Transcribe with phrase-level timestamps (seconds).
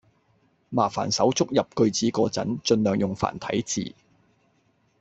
[0.69, 3.93] 麻煩手足入句子嗰陣，盡量用繁體字